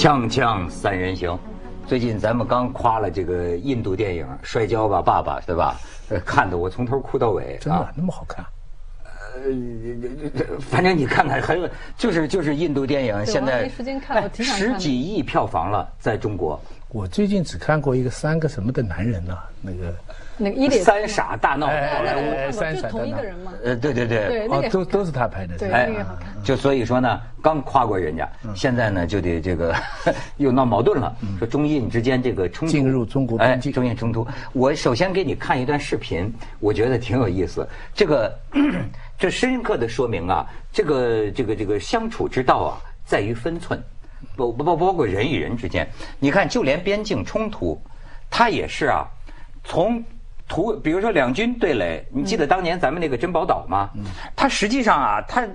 [0.00, 1.38] 锵锵三人行，
[1.86, 5.78] 最近咱们刚夸了这个印度电影《摔跤吧，爸爸》，对吧？
[6.08, 8.42] 呃，看的我从头哭到尾真的那么好看？
[9.34, 9.42] 呃，
[10.58, 11.68] 反正你看看，很有，
[11.98, 13.70] 就是就是印度电影现在
[14.38, 16.58] 十几亿票房了，在中国。
[16.88, 19.94] 我最近只看过一个三个什么的男人呢、那个
[20.40, 23.52] 那个三傻大闹哎那个我哎看过，就是三闪的同一个人嘛。
[23.62, 25.68] 呃，对对对，哦都都是他拍的，是对？
[25.68, 26.28] 那个好看。
[26.42, 29.74] 就所以说呢，刚夸过人家，嗯现在呢就得这个
[30.38, 34.26] 又闹矛盾了，说中印之间这个冲突进入中国哎，边境中印冲突。
[34.54, 37.68] 我首先给你看一段视频，我觉得挺有意思。
[37.94, 38.34] 这个
[39.18, 43.78] 这深刻的说明啊，这个这个这个相处之道啊，在于分寸，
[44.36, 45.86] 不不不包括人与人之间。
[46.18, 47.78] 你看，就连边境冲突，
[48.30, 49.06] 它也是啊，
[49.64, 50.02] 从。
[50.50, 53.88] 图，比如说两军对垒，你记得当年咱们那个珍宝岛吗？
[54.34, 55.46] 它实际上啊，它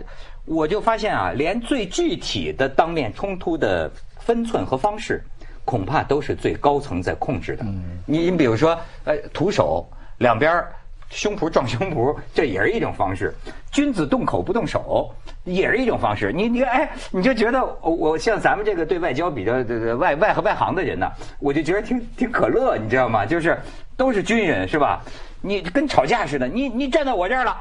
[0.46, 5.22] 我就发现啊，连最具体的当面冲突的分寸和方式，
[5.66, 7.66] 恐怕都是最高层在控制的。
[8.06, 9.86] 你你比如说，呃，徒手
[10.18, 10.64] 两边
[11.10, 13.36] 胸脯撞胸脯，这也是一种方式。
[13.76, 16.32] 君子动口不动手，也是一种方式。
[16.32, 23.26] 你你哎，你就觉得我我像咱们这个对外交比较这个外外和外行的人呢，我就觉得挺挺可乐，你知道吗？
[23.26, 23.60] 就是
[23.98, 25.04] 都是军人是吧？
[25.42, 27.58] 你跟吵架似的，你你站到我这儿了。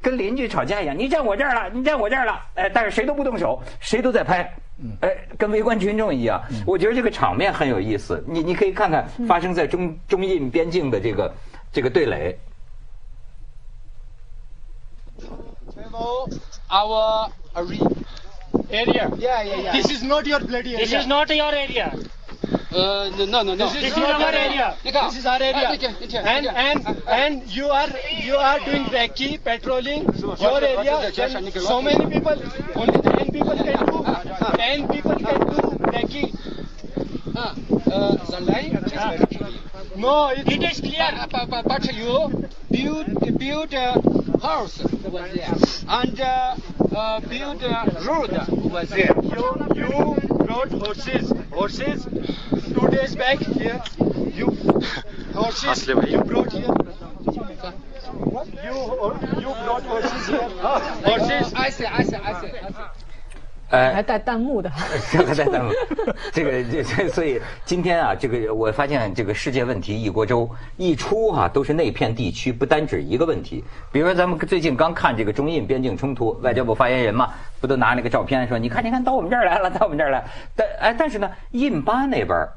[0.00, 4.48] 跟邻居吵架一样，你站我这儿了，你站我这儿了，哎，但是谁都不动手，谁都在拍，
[5.00, 6.40] 哎，跟围观群众一样。
[6.64, 11.34] 我觉得这个场面很有意思，你你可以看看发生在中中印边境的这个
[11.70, 12.34] 这个对垒。
[16.08, 17.88] Travel our uh, area.
[18.70, 19.10] area.
[19.18, 19.72] Yeah, yeah, yeah.
[19.72, 20.84] This is not your bloody area.
[20.84, 21.94] This is not your area.
[22.70, 23.68] Uh, no, no, no, no.
[23.72, 24.76] This is our area.
[24.82, 25.68] This is our area.
[26.24, 27.88] And and and you are
[28.22, 30.04] you are doing recce patrolling
[30.38, 31.10] your area.
[31.14, 32.36] Then so many people,
[32.74, 33.98] only ten people can do.
[34.56, 35.60] Ten people can do
[35.96, 36.24] recce.
[37.36, 37.54] Uh,
[37.90, 39.37] uh, the line is very clear.
[39.96, 41.28] No, it is clear.
[41.30, 43.92] But, but, but you build build a
[44.40, 45.54] house over there
[45.88, 46.56] and uh,
[46.96, 48.32] uh, build a road
[48.64, 49.14] over there.
[49.22, 53.82] You you brought horses horses two days back here.
[54.34, 54.46] You
[55.34, 56.74] horses you brought here.
[58.64, 58.76] You
[59.42, 60.48] you brought horses here.
[61.04, 61.54] Horses.
[61.54, 62.97] I see, I see, I see.
[63.70, 65.70] 哎还带弹幕的，还带弹幕，
[66.32, 70.48] 这个这这，所以今天啊，这个我发现这个世界问题一锅粥
[70.78, 73.62] 一出哈、都是那片地区不单指一个问题。
[73.92, 80.24] 比如说咱们最近刚看这个中印边境冲突，外交部发言人嘛，不都拿那个照片说，你看你看到我们这儿来了，到我们这儿来。
[80.56, 82.48] 但哎，但是呢，印巴那边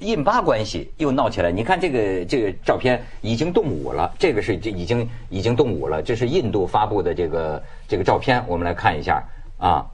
[0.00, 1.52] 印巴关系又闹起来。
[1.52, 9.22] 你看这个这个照片已经动武了，这个是这已经已经动武了，这是印度发布的这个这个照片，我们来看一下
[9.56, 9.86] 啊。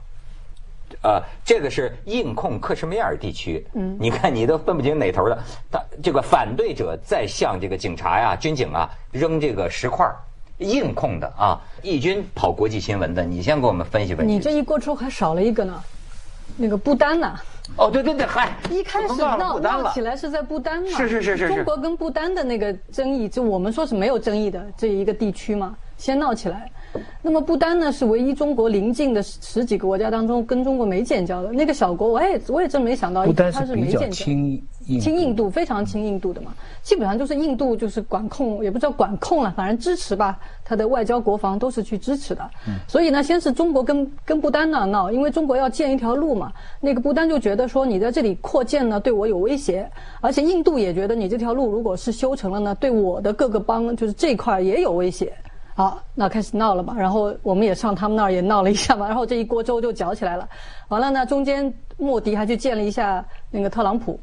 [1.01, 5.37] 呃，这个是印控克什米尔地区，嗯，你看你都分不清哪头的。
[5.71, 10.15] 他这个反对者在向这个警察呀、军警啊扔这个石块儿，
[10.57, 11.61] 印控的啊。
[11.81, 14.33] 义军跑国际新闻的，你先给我们分析分析。
[14.33, 15.81] 你这一锅出还少了一个呢，
[16.57, 17.33] 那个不丹呢。
[17.77, 20.01] 哦，对对对，嗨，一开始闹闹起。
[20.01, 20.97] 来是在不丹嘛？
[20.97, 26.69] 是是是是是中国跟不丹的那个争议，就我们说是没有争议的这一个地区嘛，先闹起来。
[27.21, 34.25] 那么不丹呢，是唯一中国邻近的十十几个国家当中跟中国没建交的那个小国，我也我也真没想到不丹它是比较没建交。
[34.25, 36.51] 亲印亲印度非常亲印度的嘛，
[36.81, 42.49] 基本上就是印度就是管控，也不知道管控了，反正支持吧，他的外交国防都是去支持的。
[42.87, 49.87] 所以呢，先是中国跟跟不丹那闹，因为中国要建一条路嘛，那个不丹就觉得说你在这里扩建呢对我有威胁，
[50.21, 55.31] 而且印度也觉得你这条路如果是修成了呢，对我的各个邦就是这一块也有威胁。
[55.79, 60.45] 好，那开始闹了嘛，然后我们也上他们那儿也闹了一下嘛，然后这一锅粥就搅起来了。
[60.89, 64.19] 完了呢，中间莫迪还去见了一下那个特朗普，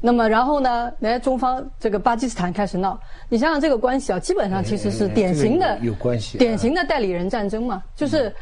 [0.00, 2.96] 那么然后呢，来中方这个巴基斯坦开始闹，
[3.28, 8.32] 你想想这个关系啊，基本上其实是典型的这个有有关系啊典型的代理人战争嘛，就是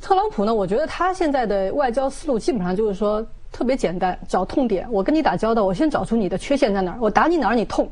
[0.00, 4.86] 特朗普呢，我觉得他现在的外交思路基本上就是说特别简单，找痛点。
[4.92, 7.90] 我跟你打交道，我先找出你的缺陷在哪儿，我打你哪儿你痛。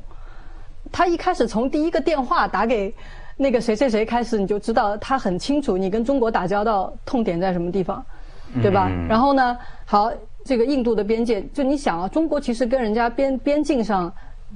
[0.92, 2.94] 他一开始从第一个电话打给
[3.36, 8.04] 那个谁谁谁开始，你就知道他很清楚你跟中国打交道痛点在什么地方，
[8.62, 8.90] 对吧？
[9.08, 10.10] 然后呢，好，
[10.44, 14.12] 这个印度的边界，就你想啊，中国其实跟人家边边境上。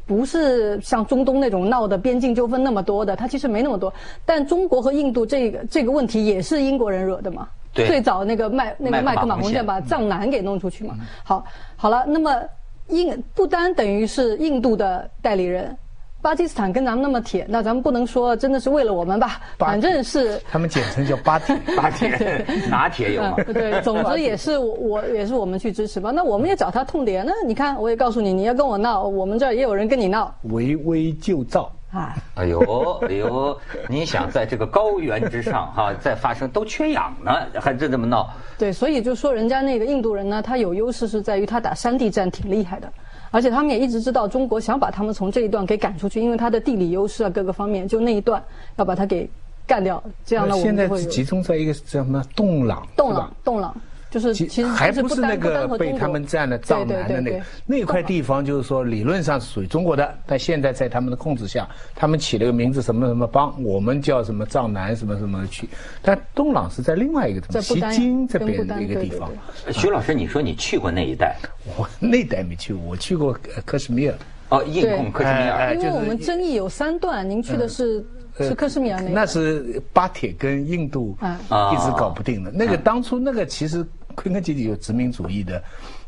[0.06, 3.92] 不是像中东那种闹的边境纠纷那么多的，它其实没那么多。
[4.24, 7.48] 但中国和印度这个这个问题也是英国人惹的嘛。
[7.74, 10.94] 对最早那个麦那个麦克马洪线把藏南给弄出去嘛。
[11.24, 11.44] 好，
[11.76, 12.40] 好了，那么
[12.88, 15.76] 印不单等于是印度的代理人，
[16.22, 20.40] 巴基斯坦跟咱们那么铁，那咱们不能说真的是为了我们吧，反正是。
[20.50, 21.56] 他们简称叫巴铁。
[21.76, 23.36] 巴铁拿铁有吗？
[23.38, 26.10] 嗯 对，总之也是我我也是我们去支持吧。
[26.10, 27.24] 那我们也找他痛点。
[27.26, 31.70] 那你看，我也告诉你，你要跟我闹，我们这儿也有人跟你闹围魏救赵。
[31.90, 32.14] 啊。
[32.34, 32.60] 哎呦
[33.08, 33.58] 哎呦，
[33.88, 38.28] 你想在这个高原之上哈， 再发生都缺氧呢，还真这么闹？
[38.58, 42.92] 对，所以就说人家那个印度人呢，他有优势是在于他打山地战挺厉害的，
[43.30, 48.42] 而且他们也一直知道中国想把他们从这一段给赶出去，因为它的地理优势啊各个方面，就那一段
[48.76, 49.28] 要把它给
[49.66, 53.74] 干掉，这样呢我现在集中在一个叫什么洞朗，洞朗，洞朗
[54.10, 65.68] 就是其其实还不是那个被他们占了藏南的那那块地方，就是说理论上是属于中国的，但现在在他们的控制下，他们起了个名字什么什么邦，我们叫什么藏南什么什么区，
[66.02, 69.30] 但东朗是在另外一个地方，西在不丹京这边的一个地方
[69.72, 71.36] 徐老师，你说你去过那一带
[71.78, 74.14] 我那带没去过，我去过呃克什米尔。
[74.48, 78.04] 哦，印控克什米哎尔因为我们争议有三段，您去的是
[78.36, 81.38] 是克什米尔那个那是巴铁跟印度啊
[81.72, 82.50] 一直搞不定的。
[82.50, 85.62] 那个当初那个其实昆根结底有殖民主义的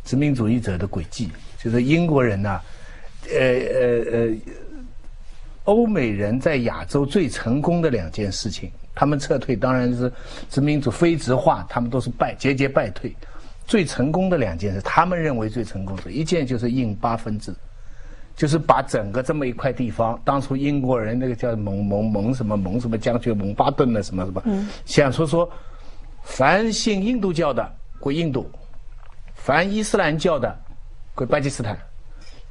[0.05, 2.61] 殖民主义者的轨迹，就是英国人呐、
[3.31, 4.37] 呃呃呃，
[5.65, 10.13] 欧美人在亚洲最成功的两件事情，他们撤退当然是
[10.51, 13.15] 殖民主非殖化，他们都是败节节败退。
[13.67, 17.55] 最成功的两件事，他们认为最成功的一件就是印巴分治。
[18.35, 24.43] 就是把整个这么一块地方，当初英国人那个叫蒙蒙蒙什么蒙什么将军蒙巴顿的什么什么，
[24.87, 25.49] 想说说，
[26.25, 27.71] 凡信印度教的
[28.03, 28.51] 归印度，
[29.35, 30.53] 凡伊斯兰教的
[31.15, 31.79] 归巴基斯坦，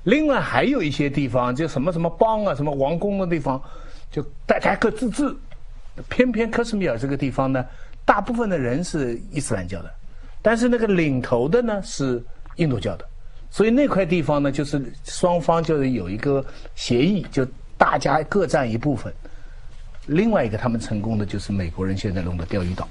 [0.04, 3.62] 另外还有一些地方就什么什么邦啊，什么王宫的地方，
[4.10, 5.36] 就大家各自治。
[6.08, 7.66] 偏偏克什米尔这个地方呢，
[8.06, 9.94] 大部分的人是伊斯兰教的，
[10.42, 12.24] 但是那个领头的呢是
[12.56, 13.06] 印度教的。
[13.50, 16.44] 所以那块地方呢，就是双方就是有一个
[16.76, 17.46] 协议，就
[17.78, 19.14] 大家各占一部分。
[20.08, 22.88] 另外一个他们成功的就是美国人现在弄的钓鱼岛，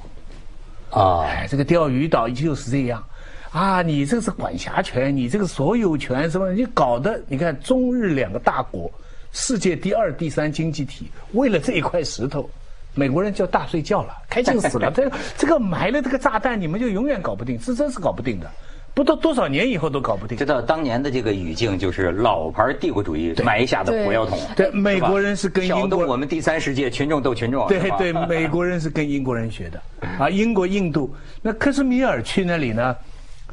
[0.91, 3.03] 啊，哎，这个钓鱼岛就是这样，
[3.53, 8.91] 啊，你这个是管辖权，你这个所有权什么，你搞的你看中日两个大国，
[9.33, 12.49] 世界第二、第三经济体，为了这一块石头。
[12.93, 14.91] 美国人叫大睡觉了，开心死了。
[14.91, 18.51] 这个这个埋了这个炸弹，你们就永远搞不定，是真是搞不定的，
[18.95, 20.45] 不到多少年以后都搞不定知。
[20.45, 24.39] 道当年的这个语境就是老牌帝国主义埋下的火药桶。
[24.57, 27.67] 对，美国人是跟英国我们第三世界群众斗群众。
[27.69, 29.81] 对对，美国人是跟英国人学的
[30.19, 31.15] 啊，英国、印度。
[31.41, 32.95] 那克什米尔去那里呢，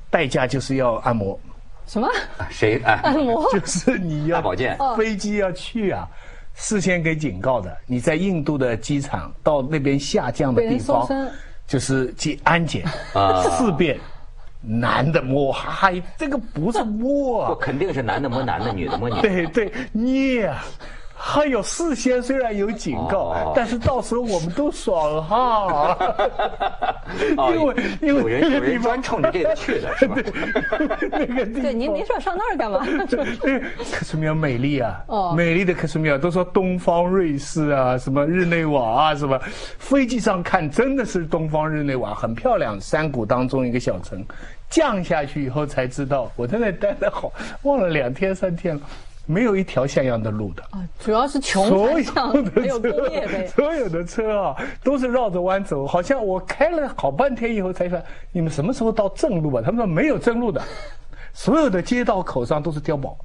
[0.09, 1.39] 代价就是要按摩，
[1.85, 2.09] 什么？
[2.49, 2.99] 谁哎？
[3.03, 3.45] 按摩？
[3.53, 6.07] 就是你要大保健飞机要去啊，
[6.55, 7.77] 事先给警告的。
[7.85, 11.07] 你在印度的机场到那边下降的地方，
[11.67, 13.97] 就是去安检啊四遍。
[14.61, 19.21] 男的摸，嗨，这个不是摸啊，，肯定是男的摸男的， 女的摸女的。
[19.21, 20.63] 对对，捏啊。
[21.19, 25.97] 还有事先虽然有警告，哦但是到时候我们都爽哈。
[27.37, 30.15] 哦因为因为有人有人那个地方专冲着这个去的，是吧？
[31.11, 32.85] 那个对，您您说上那儿干嘛？
[33.91, 39.39] 克什米尔美丽啊，哦美丽的克什米尔，都说东方瑞士啊，什么日内瓦啊，什么，
[39.79, 44.23] 飞机上看真的是东方日内瓦，很漂亮，山谷当中一个小城，
[44.69, 47.31] 降下去以后才知道，我在那待了好，
[47.63, 48.81] 忘了两天三天了，
[49.27, 50.63] 没有一条像样的路的。
[50.71, 52.03] 啊主要是穷所有，
[52.41, 53.47] 的没有工业车，呗。
[53.47, 55.85] 所有的车啊，都是绕着弯走。
[55.85, 59.61] 好像我开了好半天以后才说，你们什么时候到正路啊？
[59.63, 60.59] 他们说没有正路的，
[61.33, 63.15] 所有的街道口上都是碉堡。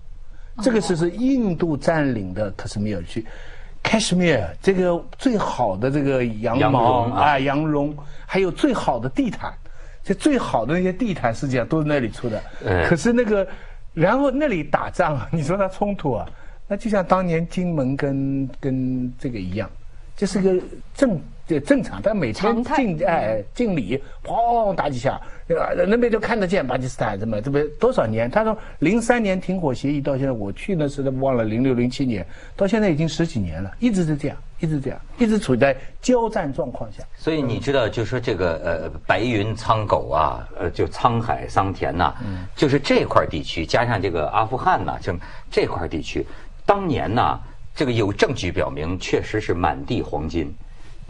[0.63, 3.25] 这个是是印度占领的克什米尔区。
[3.83, 9.53] 开什米尔这个最好的这个羊羊毛绒啊啊，羊绒，还有最好的地毯，
[10.05, 12.41] 这最好的那些地毯，实际上都是那里出的。
[12.65, 13.45] 哎可是那个，
[13.95, 16.27] 然后那里打仗， 你说它冲突啊，
[16.69, 19.71] 那就像当年金门跟跟这个一样，
[20.17, 20.61] 这是个
[20.95, 21.21] 正
[21.53, 28.31] 这正常，但每天敬哎敬礼，砰打几下，呃那边就看得见巴基斯坦什么这边多少年？
[28.31, 37.03] 他说零三年停火协议到现在，我去那时候忘了零六零七年，到现在已经十几年了，一直是这样，一直这样，一直处在交战状况下。
[37.17, 42.15] 所以你知道，就说这个呃白云苍狗啊，呃就沧海桑田呐、
[42.57, 45.13] 就是这块地区加上这个阿富汗呐、就
[45.51, 46.27] 这块地区，
[46.65, 47.39] 当年呐、
[47.75, 50.55] 这个有证据表明，确实是满地黄金，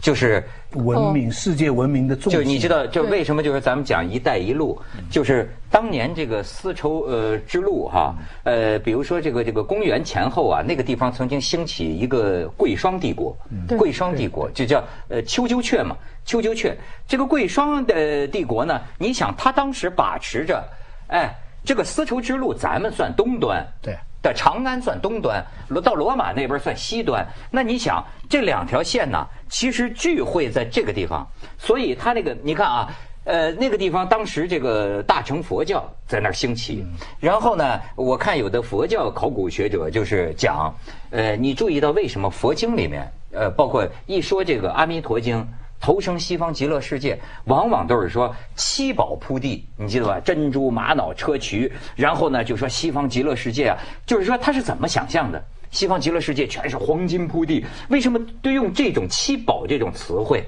[0.03, 0.43] 就是
[0.73, 2.41] 文明，世界文明的重心。
[2.41, 3.11] 就你知道，就对。
[3.11, 4.77] 为什么就是咱们讲“一带一路”，
[5.09, 13.33] 就是当年这个丝绸呃之路哈，呃，比如说这个这个公元前后啊，那个地方曾经兴起一个贵霜帝国，
[13.77, 15.95] 贵霜帝国就叫呃丘鸠雀嘛，
[16.25, 16.77] 丘鸠雀。
[17.07, 20.61] 这个贵霜的帝国呢，你想他当时把持着，
[21.07, 21.33] 哎，
[21.63, 27.23] 这个丝绸之路咱们算东端，对的长安算东端，罗到罗马那边算西端。
[27.51, 31.27] 那你想这两条线呢，其实聚会在这个地方，
[31.59, 32.89] 所以它那个你看啊。
[33.25, 36.85] 呃，那个地方当时这个大乘佛教在那儿兴起，
[37.21, 40.75] 然后呢，我看有的佛教考古学者就是讲，
[41.09, 45.47] 呃，你注意到为什么佛经里面，呃，包括一说这个阿弥陀经
[45.83, 50.17] 投生西方极乐世界，往往都是说七宝铺地，你记得吧？
[50.17, 55.43] 珍珠、玛瑙、砗磲，然后呢就说西方极乐世界啊，就是说他是怎么想象的？
[55.71, 60.41] 西方极乐世界全是黄金铺地，为什么都用这种七宝这种词汇？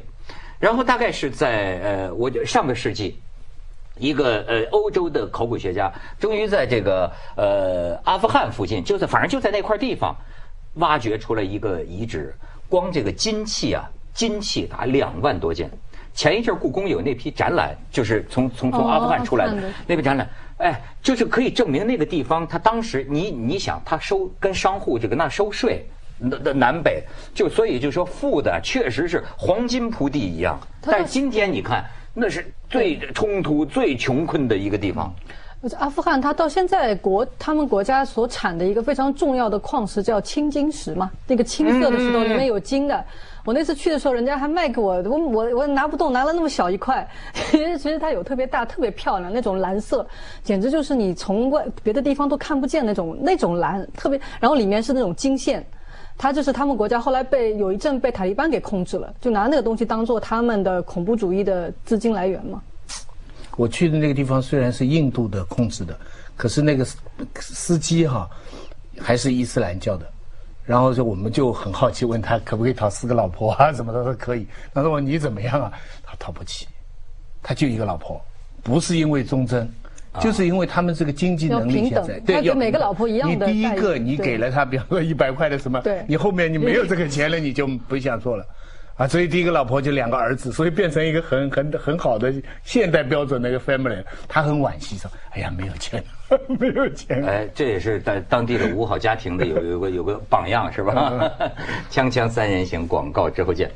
[0.58, 3.20] 然后大概是在呃，我上个世纪，
[3.98, 10.16] 一个呃欧洲的考古学家，终于在这个呃阿富汗附近，就在反正就在那块地方，
[10.76, 12.34] 挖掘出了一个遗址，
[12.70, 15.70] 光这个金器啊，金器达两万多件。
[16.16, 25.86] 前一阵故宫有那批展览，就是从从从阿富汗出来的那批展览，哎，就是可以证明那个地方，他当时你你想，他收跟商户这个那收税。
[26.30, 27.04] 的的南北，
[27.34, 35.14] 就所以就说富的确实是黄金铺地一样，但是今天你看，那是最冲突、最穷困的一个地方。
[35.78, 43.04] 阿富汗，它到现在国他们国家所产的一个非常重要的矿石叫青金石嘛，那个青色的石头里面有金的。
[43.46, 47.08] 我那次去的时候，人家还卖给我，我我我拿不动，拿了那么小一块。
[47.50, 50.06] 其实其实它有特别大、特别漂亮那种蓝色，
[50.44, 54.20] 简直就是你从外别的地方都看不见那种那种蓝，特别。
[54.40, 55.66] 然后里面是那种金线。
[56.18, 62.62] 它就是他们国家后来被有一阵被塔利班给控制了，就拿那个东西当做他们的恐怖主义的资金来源嘛。
[63.56, 65.98] 我去的那个地方虽然是印度的控制的，
[66.36, 66.98] 可是那个司
[67.36, 68.30] 司机哈
[69.00, 70.10] 还是伊斯兰教的。
[70.66, 74.48] 然后就我们就很好奇问他可不可以讨四个老婆啊什么的，说可以。
[74.74, 75.72] 他说你怎么样啊？
[76.04, 76.68] 他讨不起，
[77.44, 78.20] 他就一个老婆，
[78.64, 79.72] 不是因为忠贞。
[80.22, 83.48] 就是因为他们这个经济能力现在，对，要每个老婆一样的。
[83.48, 88.46] 你第一个你给了他，比方说一百块的什么，你后面你没有这个钱了， 你就不想做了，
[88.98, 92.34] 啊，所以第一个老婆就两个儿子，所以变成一个很很很好的
[92.64, 94.02] 现代标准的一个 family。
[94.28, 96.02] 他很惋惜说：“哎呀，没有钱，
[96.60, 101.30] 没有钱。”哎，这也是在当地的五好家庭的有有个有个榜样是吧？
[101.92, 103.70] 锵锵三人行广告之后见。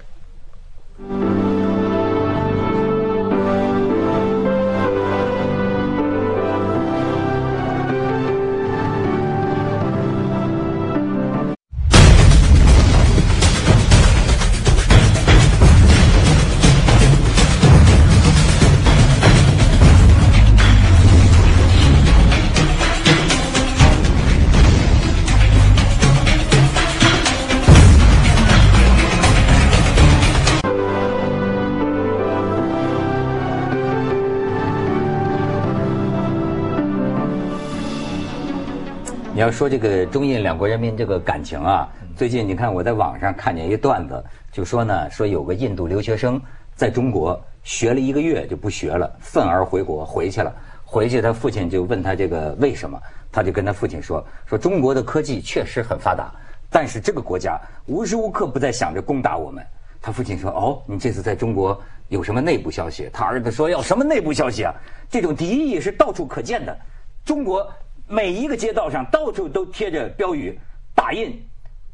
[39.39, 46.41] 你要说这个中印两国人民这个感情啊，最近你看我在网上看见一段子，就说呢，说有个印度留学生
[46.75, 50.53] 在中国学了一个月就不学了，愤而回国回去了。
[50.83, 56.29] 回去他父亲就问他这个为什么，他就跟他父亲说，说中国的科技确实很发达，
[56.69, 59.65] 但是这个国家无时无刻不在想着攻打我们。
[60.01, 63.09] 他父亲说，哦，你这次在中国有什么内部消息？
[63.13, 64.75] 他儿子说，要什么内部消息啊？
[65.09, 66.77] 这种敌意是到处可见的，
[67.23, 67.65] 中国。
[68.11, 70.59] 每一个街道上到处都贴着标语，
[70.95, 71.39] 打印，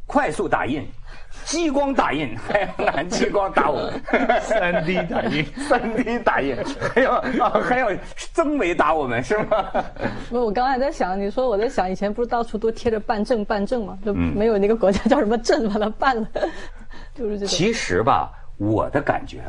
[0.07, 0.88] 快速打印，
[1.43, 3.91] 激光打印， 还要拿激光打我，
[4.41, 7.89] 三 D 打印， 三 D 打印，还要啊还要
[8.31, 9.65] 增维打我们是吗？
[10.29, 14.00] 不，我刚才在想，你说我在想，以前不是到处都贴着办证办证吗？
[14.05, 16.27] 就没有那个国家叫什么证把它办了，
[17.13, 17.48] 就是这种。
[17.50, 19.41] 其实吧，我的感觉。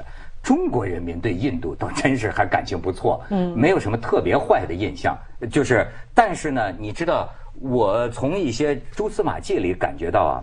[0.47, 5.19] 中国人民对印度倒真是还感情不错，嗯，没有什么特别坏的印象。
[5.51, 5.85] 就是，
[6.15, 10.35] 但是呢，你知道，我从一些蛛丝马迹里感觉到啊，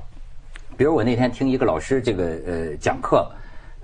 [0.75, 3.31] 比如我那天听一个老师这个呃讲课。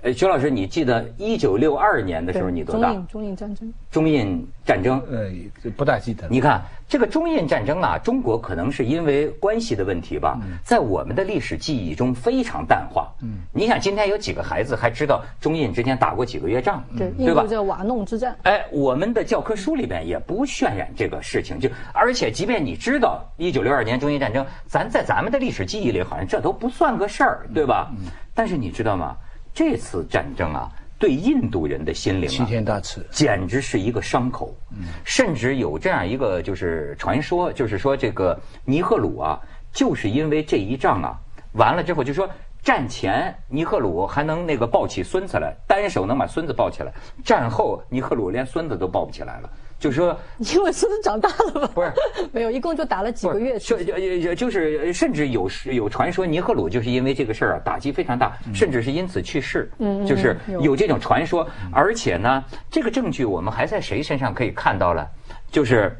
[0.02, 2.88] 呃，徐老师，你记得一九六二年的时候你多大？
[2.88, 3.72] 中印中印战争。
[3.90, 5.30] 中印战争，呃，
[5.76, 6.26] 不大记得。
[6.30, 13.12] 你看这个中印战争啊，中国可能是因为关系的问题吧，在我们的历史记忆中非常淡化。
[13.20, 16.82] 嗯，你想今天有几个孩子还知道中印之间打过几个月仗？
[16.96, 17.44] 对，对吧？
[17.46, 18.34] 叫瓦弄之战。
[18.44, 27.90] 哎，我们的教科书里边也不渲染这个事情，就而且即便你知道一九六二年中印战争，咱在咱们的历史记忆里好像这都不算个事儿，对吧？
[27.98, 28.06] 嗯。
[28.32, 29.14] 但是你知道吗？
[29.52, 34.54] 这次战争啊，对印度人的心灵齐天大赐，简直是一个伤口。
[34.70, 39.40] 嗯，甚至有这样一个就是传说，就是说这个尼赫鲁啊，
[39.72, 41.18] 就是因为这一仗啊，
[41.52, 42.28] 完了之后就说
[42.62, 46.92] 战前尼赫鲁还能那个抱起孙子来，单手能把孙子抱起来；
[47.24, 49.50] 战后尼赫鲁连孙子都抱不起来了。
[49.80, 51.70] 就说因为孙子长大了吧？
[51.74, 51.92] 不是，
[52.30, 53.58] 没有，一共就打了几个月。
[53.58, 59.70] 就也就是甚至有有传说，尼赫鲁就是因为这个事儿啊，打击非常大，甚至是因此去世。
[59.78, 65.08] 嗯，就是有这种传说，而且呢，这个证据我们还在谁身上可以看到了？
[65.50, 65.96] 就是。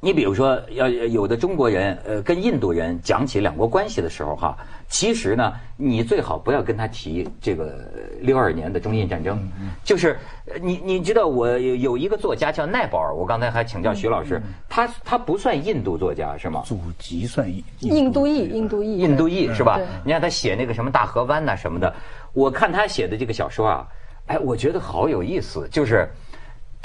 [0.00, 4.56] 你比如说，要有的中国人，呃，跟印度人讲起两国关系的时候，哈，
[4.88, 7.90] 其实呢，你最好不要跟他提这个
[8.20, 9.36] 六二年的中印战争。
[9.82, 10.16] 就是
[10.62, 16.62] 你你知道，我有有一个作家叫奈保尔，我刚才还请教徐老师，他他不算印度作家是吗？
[16.64, 19.80] 祖籍算印印度裔，印度裔，印度裔是吧？
[20.04, 21.92] 你看他写那个什么大河湾呐什么的，
[22.34, 23.88] 我看他写的这个小说啊，
[24.26, 26.08] 哎，我觉得好有意思，就是。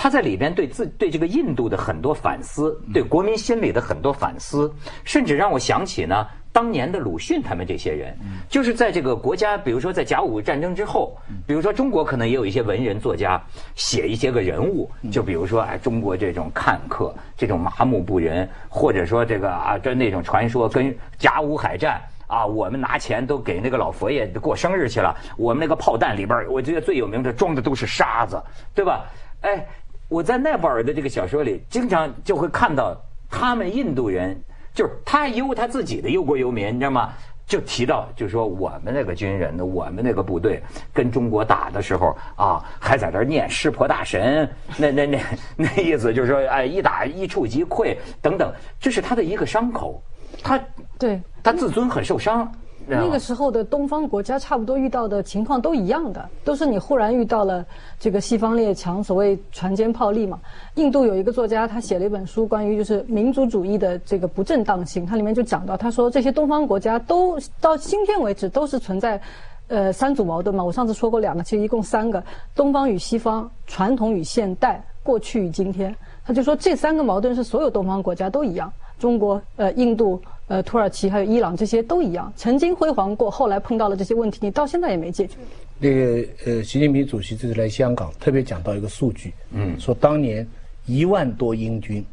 [0.03, 4.69] 他在里边对自对这个印度的很多反思，对国民心理的很多反思，
[5.05, 8.13] 甚至让我想起呢当年的鲁迅他们这些人，
[8.49, 11.17] 就是在这个国家，比如说在甲午战争之后，
[11.47, 13.41] 比如说中国可能也有一些文人作家
[13.75, 28.37] 写一些个人物，就比如说哎中国这种看客，这种麻木不仁，或者说这个啊这那种传说跟甲午海战啊，我们拿钱都给那个老佛爷过生日去了，我们那个炮弹里边，我觉得最有名的装的都是沙子，
[28.75, 29.05] 对吧？
[29.39, 29.65] 哎。
[30.13, 32.95] 我在奈保尔的这个小说里，经常就会看到
[33.31, 34.39] 他们印度人，
[34.71, 37.11] 就是他忧他自己的忧国忧民，你知道吗？
[37.47, 40.61] 就提到，就说我们那个军人呢，我们那个部队
[40.93, 45.19] 跟中国打的时候啊，还在这念湿婆大神，那那那
[45.55, 49.99] 那意思就是说，哎，一打一触即溃等等，这是他的一个伤口，
[50.43, 50.63] 他
[50.99, 52.49] 对他自尊很受伤。
[52.87, 57.65] 那个时候的东方国家差不多遇到的情况都一样的，都是你忽然遇到了
[57.99, 60.39] 这个西方列强，所谓船坚炮利嘛。
[60.75, 69.21] 印度有一个作家，他写了一本书，关于就是民族主义的这个不正当性，他里面就讲到，他说这些东方国家都到今天为止都是存在，
[69.67, 70.63] 呃，三组矛盾嘛。
[70.63, 72.23] 我上次说过两个，其实一共三个：
[72.53, 75.95] 东方与西方，传统与现代，过去与今天。
[76.25, 80.21] 他就说这三个矛盾是所有东方国家都一样，中国、呃，印度。
[80.47, 85.37] 呃，土耳其还有伊朗这些都一样，曾经辉煌过，后来碰到了这些问题，你到现在也没解决。
[85.79, 90.45] 那个呃，习近平主席这次来香港，特别讲到一个数据，嗯，说当年
[90.85, 92.05] 一万多英军，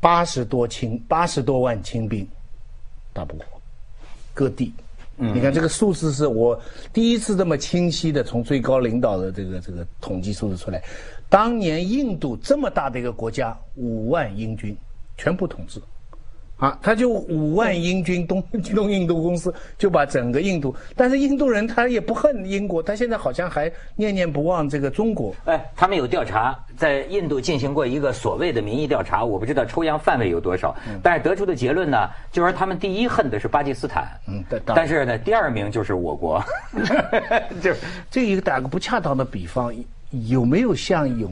[0.00, 2.26] 八十多清八十多万清兵，
[3.12, 3.46] 打不过，
[4.34, 4.72] 各地。
[5.16, 6.60] 嗯，你看这个数字是我
[6.92, 10.82] 第一次这么清晰的从最高领导的这个这个统计数字出来。
[11.28, 14.76] 当年印度这么大的一个国家，五万英军
[15.16, 15.80] 全部统治。
[16.56, 18.40] 啊，他就五万英军东
[18.74, 25.34] 东印度公司就把整个印度，但是印度人他也不恨英国，他现在好像还念念不忘这个中国。
[25.46, 36.40] 哎，他们有调查，在印度进行过一个所谓的民意调查，我不知道抽样范围有多少，但是得出的结论呢，就是他们第一恨的是巴基斯坦，嗯，但是呢，第二名就是我国。
[37.60, 37.72] 就
[38.10, 39.74] 这一个打个不恰当的比方，
[40.28, 41.28] 有没有像有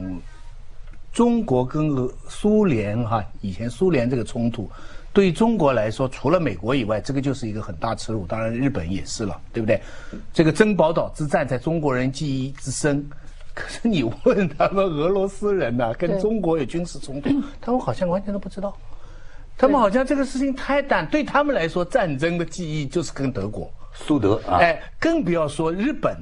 [1.13, 1.89] 中国跟
[2.27, 4.69] 苏联哈以前苏联这个冲突？
[5.13, 8.25] 对于中国来说，除了美国以外，这个就是一个很大耻辱。
[8.25, 9.79] 当然，日本也是了，对不对？
[10.33, 13.07] 这个珍宝岛之战在中国人记忆之深，
[13.53, 17.29] 可是你问他们俄罗斯人呐，跟中国有军事冲突，
[17.61, 18.75] 他们好像完全都不知道。
[19.55, 24.57] 他们好像这个事情太淡，对他们来说，战争的记忆就是跟德国、苏德啊。
[24.57, 26.17] 哎，更不要说日本，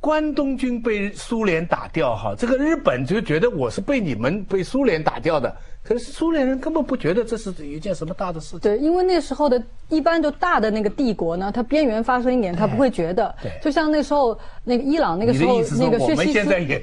[0.00, 5.54] 关东军被苏联打掉哈，这个日本就觉得我是被你们被苏联打掉的。
[5.82, 8.60] 可是苏联人根本不觉得这是一件什么大的事情。
[8.60, 13.34] 对，因为那时候的一般就大的那个帝国呢，它边缘发生一点，他不会觉得。
[13.42, 13.50] 对。
[13.62, 16.32] 就像那时候那个伊朗那个时候那个血西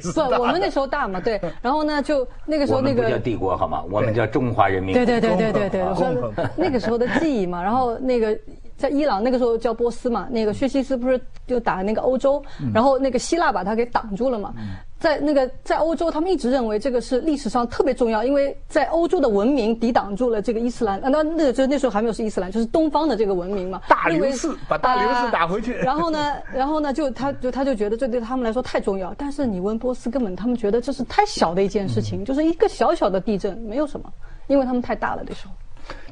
[0.01, 1.39] 斯，不，我们那时候大嘛，对。
[1.61, 3.03] 然后呢，就那个时候那个。
[3.03, 3.83] 不叫帝国好吗？
[3.91, 4.91] 我们叫中华人民。
[4.93, 5.81] 对对对对对对。
[5.95, 8.35] 说那个时候的记忆嘛，然后那个
[8.77, 14.53] 在伊朗那个时候叫波斯嘛，那个薛西斯不是就打那个欧洲，然后那个希腊把它给挡住了嘛。
[14.97, 20.99] 在那个在欧洲，他们一直认为这个是历史上特别重要，因为在欧洲的文明抵挡住了这个伊斯兰。
[21.01, 23.81] 那那就那时候还没有是伊斯兰，就是东方的这个文明嘛。
[23.87, 25.73] 大流士把大流士打回去。
[25.83, 29.13] 然后呢，然后呢，就他就他就觉得这对他们来说太重要。
[29.17, 34.11] 但是你问波斯，根本他们觉得这是太小的一件事情，就是一个小小的地震，没有什么，
[34.47, 35.53] 因为他们太大了那时候。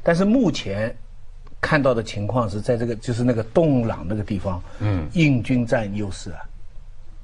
[0.04, 0.94] 但是目前
[1.64, 6.40] 看到的情况是在这个就是那个洞朗那个地方，嗯，印军占优势啊。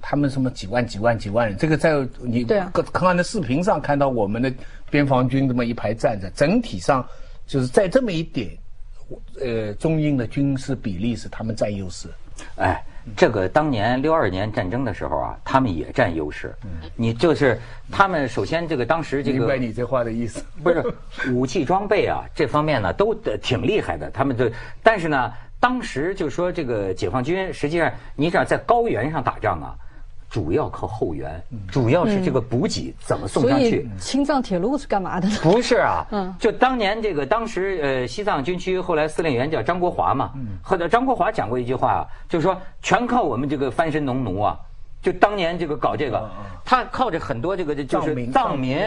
[0.01, 1.59] 他们什么几万几万几万人？
[1.59, 4.51] 这个在你看看的视频上看到我们的
[4.89, 7.07] 边防军这么一排站着，整体上
[7.47, 8.49] 就是在这么一点，
[9.39, 12.09] 呃，中印的军事比例是他们占优势。
[12.57, 12.83] 哎，
[13.17, 16.55] 这个当年六二年战争的时候啊，他们也占优势。
[16.97, 17.59] 你就是
[17.91, 20.85] 他们首先这个当时这个明白你这话的意思， 不是
[21.33, 24.51] 武器装备啊这方面呢都挺厉害的，他们就
[24.83, 29.75] 但是呢，当时就说这个解放军实际上你想在高原上打仗啊。
[30.31, 33.87] 主要靠后援，主要是这个补给怎么送上去。
[33.99, 35.35] 青藏铁路是干嘛的呢？
[35.43, 36.33] 不是啊， 嗯。
[36.39, 40.31] 就当年这个当时呃西藏军区后来司令员叫张国华嘛，
[40.63, 44.57] 后来张国华讲过一句话啊，就是说全靠我们这个翻身农奴啊。
[45.03, 46.31] 就当年这个搞这个，
[46.63, 48.79] 他靠着很多这个就是藏民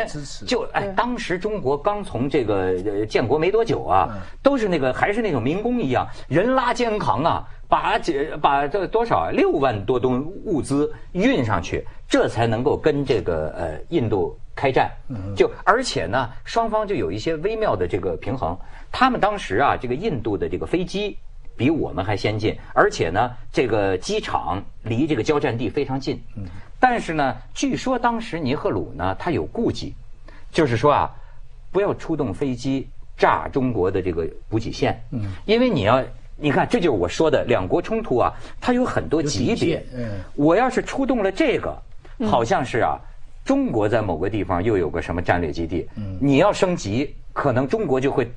[0.46, 4.10] 就哎，当时中国刚从这个呃建国没多久啊，
[4.44, 14.92] 都是那个还是那种民工一样，人拉肩扛啊，把这把这多少啊六万多吨物资运上去，这才能够跟这个呃印度开战。
[15.36, 18.56] 就而且呢，双方就有一些微妙的这个平衡。
[18.92, 21.18] 他们当时啊，这个印度的这个飞机。
[21.56, 26.20] 比我们还先进，而且呢，这个机场离这个交战地非常近。
[26.80, 29.94] 但是呢，据说当时尼赫鲁呢，他有顾忌，
[30.52, 31.12] 就是说啊，
[31.72, 35.00] 不要出动飞机炸中国的这个补给线。
[35.12, 36.04] 嗯，因为你要，
[36.36, 39.86] 你看，这就是我说的两国冲突啊，它有很多级别。
[39.96, 41.78] 嗯我要是出动了这个，
[42.28, 42.98] 好像是啊，
[43.46, 45.88] 中国在某个地方又有个什么战略基地，
[46.20, 48.32] 你要升级，可能中国就会。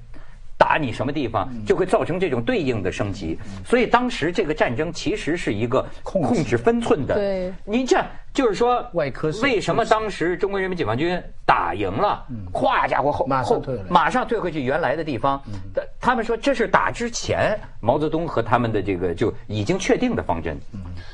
[0.66, 3.38] 打你什么地方，就会造成这种对应的升级。
[3.64, 7.14] 所以当时这个战争其实是一个控制分寸的。
[7.14, 15.40] 对您这就是说，为什么当时中国人民解放军打赢了，咵家伙后后马上退马上退回去原来的地方。
[15.72, 20.58] 他他们说这是打之前毛泽东和他们的这个就已经确定的方针。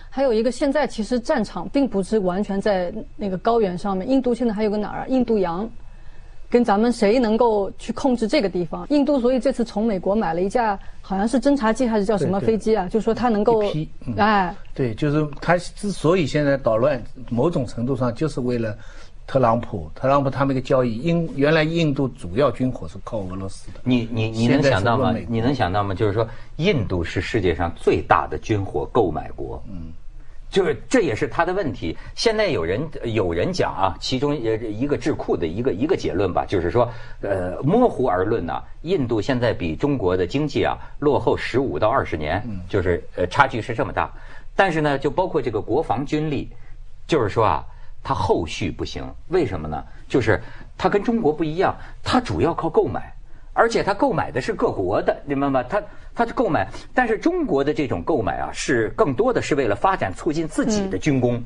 [0.09, 4.09] 还有一个，现在其实战场并不是完全在那个高原上面。
[4.09, 5.07] 印度现在还有个哪儿啊？
[5.09, 5.69] 印度洋，
[6.53, 8.87] 跟咱们谁能够去控制这个地方？
[8.91, 12.87] 印度所以这次从美国买了一架好像是侦察机还是叫什么飞机啊？
[12.89, 18.77] 就说它能够一批嗯哎，对，就是它之所以现在捣乱，某种程度上就是为了
[19.27, 19.91] 特朗普。
[19.95, 25.95] 特朗普他们一个交易，印原来印度主要军火是靠俄罗斯的，你你你能想到吗你能想到吗？
[25.95, 29.63] 就是说，印度是世界上最大的军火购买国。
[29.71, 29.91] 嗯。
[30.53, 31.97] 就是这也是他的问题。
[32.15, 36.87] 现在有人有人讲啊，其中呃一个智库的一个一个结论吧，就是说，
[37.23, 44.13] 呃，模糊而论呢、印度现在比中国的经济啊落后十五到二十年，就是呃差距是这么大。
[44.55, 46.51] 但是呢，就包括这个国防军力，
[47.07, 47.65] 就是说啊，
[48.03, 49.83] 它后续不行，为什么呢？
[50.07, 50.39] 就是
[50.77, 53.11] 它跟中国不一样，它主要靠购买。
[53.53, 55.63] 而且他购买的是各国的，你明白吗？
[55.69, 55.83] 他，
[56.15, 61.43] 他是购买，但是中国的这种购买啊，是更多的是为了发展促进自己的军工。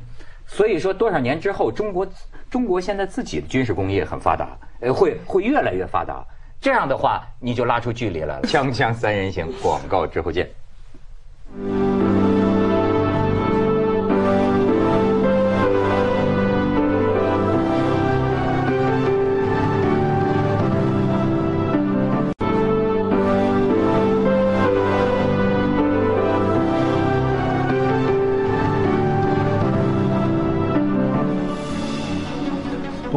[0.46, 2.06] 所以说，多少年之后，中国
[2.48, 6.24] 中国现在自己的军事工业很发达，呃，会会越来越发达。
[6.60, 8.42] 这样的话，你就拉出距离来了。
[8.42, 10.48] 锵锵三人行，广告之后见。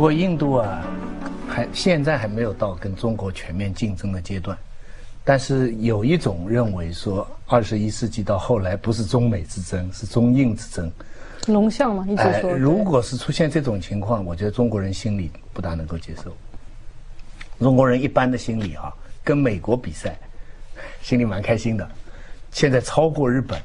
[0.10, 0.84] 过印度啊，
[1.48, 4.58] 还现在还没有到跟中国全面竞争的阶段，
[5.24, 10.92] 但是有一种认为说，二十一世纪到后来不是中美之争，是中印之争。
[11.46, 16.36] 龙象嘛，一直哎说。，如果是出现这种情况，我觉得中国人心里不大能够接受。
[17.60, 18.92] 中国人一般的心理啊，
[19.24, 20.18] 跟美国比赛，
[21.04, 21.88] 心里蛮开心的。
[22.50, 23.62] 现在超过日本，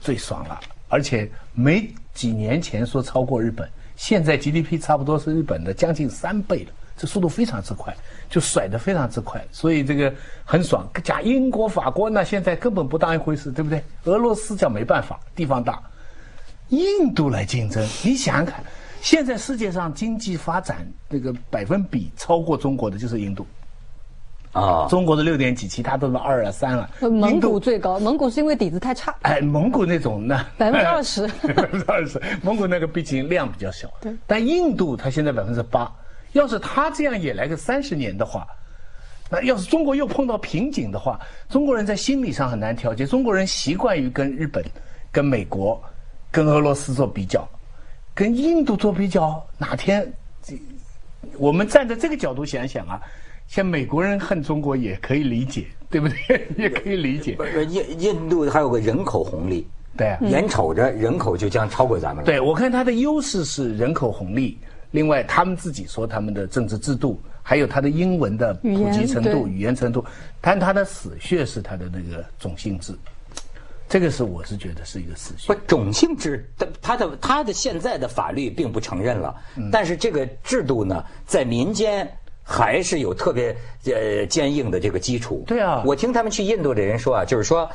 [0.00, 0.58] 最爽了。
[0.88, 7.94] 而且没几年前说超过日本，现在 GDP 差不多是日本的将近三倍了，这速度非常之快，
[8.28, 10.12] 就甩得非常之快，所以这个
[10.44, 10.88] 很爽。
[11.02, 13.82] 假英国、法国那现在根本不当一回事，对不对？
[14.04, 15.82] 俄罗斯叫没办法，地方大。
[16.68, 18.64] 印度来竞争，你想想看，
[19.00, 23.46] 现在世界上经济发展这个百分比超过中国的就是印度，
[24.54, 26.88] 啊，中国的六点几，其他都是二啊三啊。
[27.00, 29.14] 呃蒙古最高，蒙古是因为底子太差。
[29.22, 33.90] 哎，蒙古那种呢， 百分之二十 百分之二十，蒙古那个毕竟量比较小。
[34.00, 35.92] 对但印度它现在百分之八，
[36.32, 38.46] 要是它这样也来个三十年的话，
[39.28, 43.04] 那要是中国又碰到瓶颈的话，中国人在心理上很难调节。
[43.04, 44.64] 中国人习惯于跟日本、
[45.10, 45.82] 跟美国、
[46.30, 47.44] 跟俄罗斯做比较，
[48.14, 50.06] 跟印度做比较，哪天
[50.42, 50.56] 这
[51.38, 53.00] 我们站在这个角度想想啊，
[53.46, 56.48] 像美国人恨中国也可以理解，对不对？
[56.56, 57.44] 也可以理解不。
[57.44, 60.18] 是印印度还有个人口红利，对啊。
[60.22, 62.26] 眼瞅着人口就将超过咱们了。
[62.26, 64.58] 对，我看它的优势是人口红利，
[64.90, 70.04] 另外他们自己说他们的政治制度，还有他的英文的普及程度、语言语言程度，
[70.40, 72.92] 但他的死穴是他的那个种姓制，
[73.88, 79.34] 这个是我是觉得是一个死穴不。，种姓制，它它的他的现在的法律并不承认了，
[79.70, 82.10] 但是这个制度呢，在民间
[82.44, 85.42] 还是有特别呃坚硬的这个基础。
[85.46, 87.68] 对啊我听他们去印度的人说啊，就是说，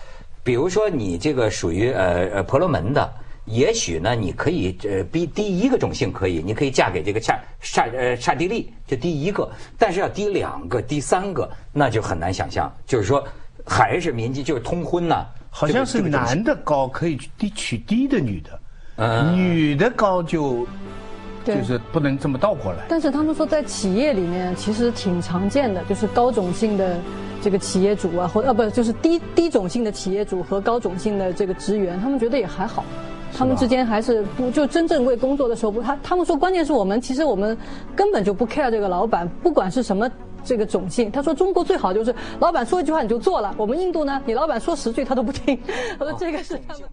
[0.43, 3.11] 比如说你这个属于呃呃婆罗门的。
[3.45, 12.71] 也许呢，你可以呃，比第一个种姓可以，你可以嫁给这个刹刹呃刹帝利，这第一个，但是要第两个、第三个，那就很难想象。
[12.85, 13.27] 就是说，
[13.65, 18.59] 还是民间就是通婚呐、好像是男的高可以低娶低的女的，
[18.97, 20.67] 嗯女的高就对
[21.57, 22.79] 就是不能这么倒过来。
[22.87, 26.97] 但是他们说在企业里面其实挺常见的，就是高种姓的
[27.41, 32.83] 这个企业主啊，或呃不就是低低种姓的企业主和高种姓的这个职员，他们觉得也还好。
[33.31, 37.55] 他们之间还是不就真正为工作的时候不，他他们说关键是我们其实我们
[37.95, 40.09] 根本就不 care 这个老板，不管是什么
[40.43, 41.11] 这个种姓。
[41.11, 45.57] 他说中国最好就是老板说一句话你就做了，我们印度呢，你老板说十句他都不听。
[45.99, 46.83] 我说这个是他们。